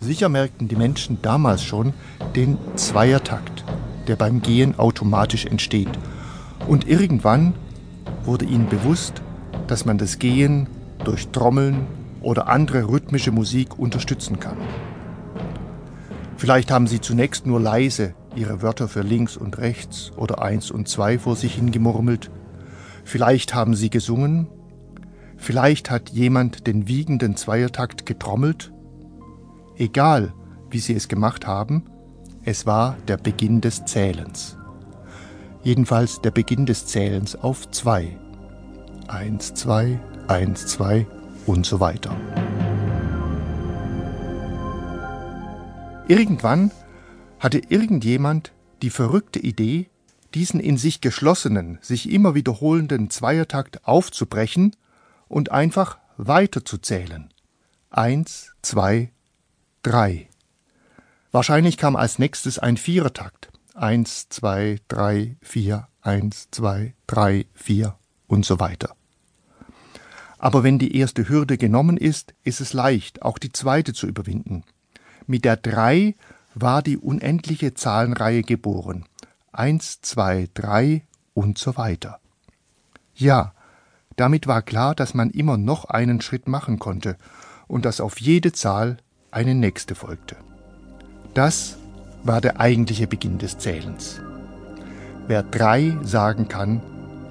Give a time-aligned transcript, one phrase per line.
[0.00, 1.94] Sicher merkten die Menschen damals schon
[2.34, 3.64] den Zweiertakt,
[4.06, 5.88] der beim Gehen automatisch entsteht.
[6.68, 7.54] Und irgendwann
[8.24, 9.22] wurde ihnen bewusst,
[9.66, 10.68] dass man das Gehen
[11.04, 11.86] durch Trommeln
[12.20, 14.58] oder andere rhythmische Musik unterstützen kann.
[16.36, 20.88] Vielleicht haben sie zunächst nur leise ihre Wörter für links und rechts oder eins und
[20.88, 22.30] zwei vor sich hingemurmelt.
[23.04, 24.48] Vielleicht haben sie gesungen.
[25.38, 28.72] Vielleicht hat jemand den wiegenden Zweiertakt getrommelt
[29.78, 30.32] Egal,
[30.70, 31.84] wie sie es gemacht haben,
[32.44, 34.56] es war der Beginn des Zählens.
[35.62, 38.16] Jedenfalls der Beginn des Zählens auf zwei.
[39.08, 41.06] Eins, zwei, eins, zwei
[41.44, 42.16] und so weiter.
[46.08, 46.70] Irgendwann
[47.38, 49.90] hatte irgendjemand die verrückte Idee,
[50.34, 54.74] diesen in sich geschlossenen, sich immer wiederholenden Zweiertakt aufzubrechen
[55.28, 57.28] und einfach weiterzuzählen.
[57.90, 59.12] Eins, zwei,
[59.86, 60.28] drei.
[61.30, 63.50] Wahrscheinlich kam als nächstes ein Vierertakt.
[63.74, 67.94] Eins, zwei, drei, vier, eins, zwei, drei, vier
[68.26, 68.96] und so weiter.
[70.38, 74.64] Aber wenn die erste Hürde genommen ist, ist es leicht, auch die zweite zu überwinden.
[75.26, 76.16] Mit der drei
[76.54, 79.04] war die unendliche Zahlenreihe geboren.
[79.52, 82.18] Eins, zwei, drei und so weiter.
[83.14, 83.54] Ja,
[84.16, 87.16] damit war klar, dass man immer noch einen Schritt machen konnte
[87.68, 88.98] und dass auf jede Zahl
[89.30, 90.36] eine nächste folgte.
[91.34, 91.76] Das
[92.24, 94.20] war der eigentliche Beginn des Zählens.
[95.26, 96.80] Wer drei sagen kann,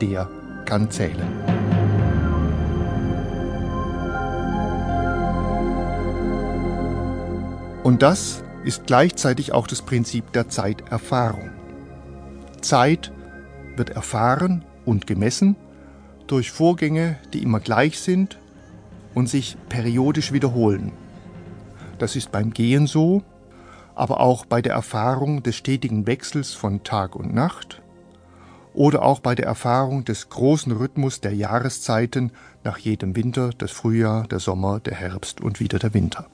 [0.00, 0.28] der
[0.64, 1.28] kann zählen.
[7.82, 11.50] Und das ist gleichzeitig auch das Prinzip der Zeiterfahrung.
[12.62, 13.12] Zeit
[13.76, 15.56] wird erfahren und gemessen
[16.26, 18.38] durch Vorgänge, die immer gleich sind
[19.14, 20.92] und sich periodisch wiederholen.
[21.98, 23.22] Das ist beim Gehen so,
[23.94, 27.82] aber auch bei der Erfahrung des stetigen Wechsels von Tag und Nacht
[28.74, 32.32] oder auch bei der Erfahrung des großen Rhythmus der Jahreszeiten
[32.64, 36.28] nach jedem Winter, das Frühjahr, der Sommer, der Herbst und wieder der Winter.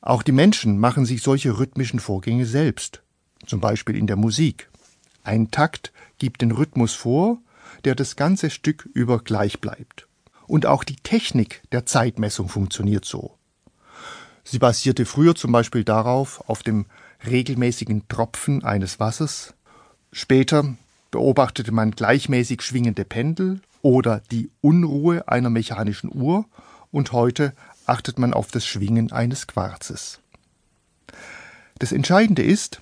[0.00, 3.02] Auch die Menschen machen sich solche rhythmischen Vorgänge selbst,
[3.46, 4.68] zum Beispiel in der Musik.
[5.22, 7.38] Ein Takt gibt den Rhythmus vor,
[7.84, 10.08] der das ganze Stück über gleich bleibt.
[10.46, 13.36] Und auch die Technik der Zeitmessung funktioniert so.
[14.44, 16.86] Sie basierte früher zum Beispiel darauf, auf dem
[17.26, 19.54] regelmäßigen Tropfen eines Wassers.
[20.12, 20.74] Später
[21.10, 26.44] beobachtete man gleichmäßig schwingende Pendel oder die Unruhe einer mechanischen Uhr
[26.90, 27.52] und heute
[27.86, 30.20] achtet man auf das Schwingen eines Quarzes.
[31.78, 32.80] Das Entscheidende ist,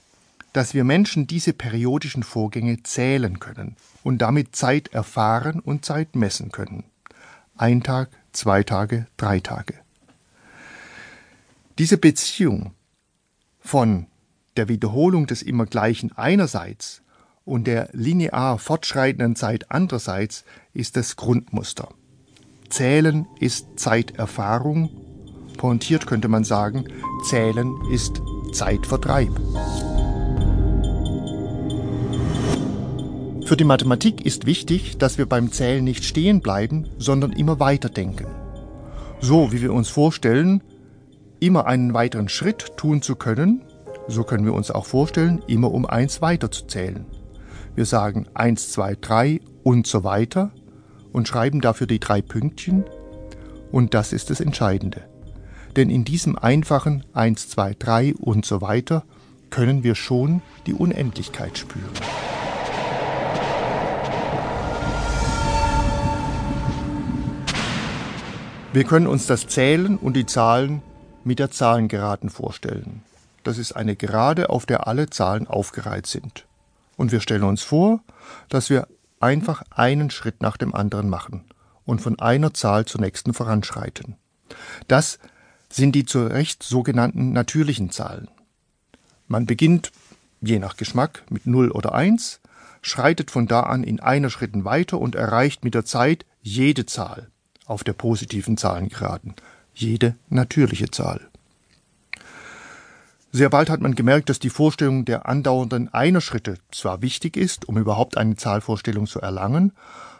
[0.52, 6.50] dass wir Menschen diese periodischen Vorgänge zählen können und damit Zeit erfahren und Zeit messen
[6.50, 6.84] können
[7.60, 9.74] ein Tag, zwei Tage, drei Tage.
[11.78, 12.72] Diese Beziehung
[13.60, 14.06] von
[14.56, 17.02] der Wiederholung des Immergleichen einerseits
[17.44, 21.88] und der linear fortschreitenden Zeit andererseits ist das Grundmuster.
[22.70, 24.88] Zählen ist Zeiterfahrung,
[25.58, 26.86] pointiert könnte man sagen,
[27.28, 28.22] Zählen ist
[28.52, 29.38] Zeitvertreib.
[33.50, 38.28] Für die Mathematik ist wichtig, dass wir beim Zählen nicht stehen bleiben, sondern immer weiterdenken.
[39.18, 40.62] So wie wir uns vorstellen,
[41.40, 43.62] immer einen weiteren Schritt tun zu können,
[44.06, 47.06] so können wir uns auch vorstellen, immer um eins weiter zu zählen.
[47.74, 50.52] Wir sagen eins, zwei, drei und so weiter
[51.12, 52.84] und schreiben dafür die drei Pünktchen
[53.72, 55.02] und das ist das Entscheidende.
[55.74, 59.02] Denn in diesem einfachen eins, zwei, drei und so weiter
[59.50, 61.90] können wir schon die Unendlichkeit spüren.
[68.72, 70.80] Wir können uns das Zählen und die Zahlen
[71.24, 73.02] mit der Zahlengeraden vorstellen.
[73.42, 76.46] Das ist eine Gerade, auf der alle Zahlen aufgereiht sind.
[76.96, 77.98] Und wir stellen uns vor,
[78.48, 78.86] dass wir
[79.18, 81.46] einfach einen Schritt nach dem anderen machen
[81.84, 84.14] und von einer Zahl zur nächsten voranschreiten.
[84.86, 85.18] Das
[85.68, 88.28] sind die zu Recht sogenannten natürlichen Zahlen.
[89.26, 89.90] Man beginnt,
[90.42, 92.40] je nach Geschmack, mit 0 oder 1,
[92.82, 97.30] schreitet von da an in einer Schritten weiter und erreicht mit der Zeit jede Zahl
[97.70, 99.34] auf der positiven Zahlengeraden,
[99.74, 101.28] jede natürliche Zahl.
[103.32, 107.78] Sehr bald hat man gemerkt, dass die Vorstellung der andauernden Einerschritte zwar wichtig ist, um
[107.78, 109.72] überhaupt eine Zahlvorstellung zu erlangen,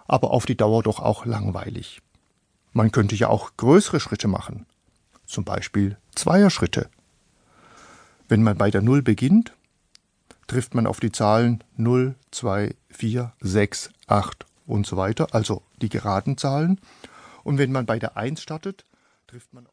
[0.07, 2.01] aber auf die Dauer doch auch langweilig.
[2.73, 4.65] Man könnte ja auch größere Schritte machen,
[5.27, 6.89] zum Beispiel Zweierschritte.
[8.29, 9.53] Wenn man bei der Null beginnt,
[10.47, 15.89] trifft man auf die Zahlen 0, 2, 4, 6, 8 und so weiter, also die
[15.89, 16.81] geraden Zahlen,
[17.45, 18.87] und wenn man bei der 1 startet,
[19.27, 19.67] trifft man